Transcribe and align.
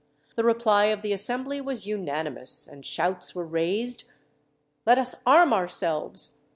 The 0.35 0.43
reply 0.43 0.85
of 0.85 1.03
the 1.03 1.13
assembly 1.13 1.61
was 1.61 1.85
unanimous; 1.85 2.65
and 2.65 2.83
shouts 2.83 3.35
were 3.35 3.45
raised: 3.45 4.05
"Let 4.83 4.97
us 4.97 5.13
arm 5.27 5.53
ourselves! 5.53 6.39